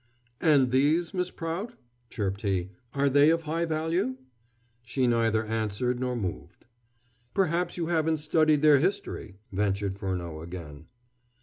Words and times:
"And 0.39 0.71
these, 0.71 1.13
Miss 1.13 1.29
Prout?" 1.29 1.73
chirped 2.09 2.41
he, 2.41 2.71
"are 2.95 3.07
they 3.07 3.29
of 3.29 3.43
high 3.43 3.65
value?" 3.65 4.17
She 4.81 5.05
neither 5.05 5.45
answered 5.45 5.99
nor 5.99 6.15
moved. 6.15 6.65
"Perhaps 7.35 7.77
you 7.77 7.85
haven't 7.85 8.17
studied 8.17 8.63
their 8.63 8.79
history?" 8.79 9.35
ventured 9.51 9.99
Furneaux 9.99 10.41
again. 10.41 10.87